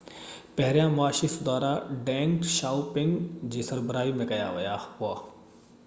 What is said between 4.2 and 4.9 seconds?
۾ ڪيا ويا